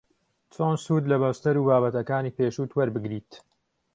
[0.53, 3.31] چۆن سوود لە بەستەر و بابەتەکانی پێشووت وەربگریت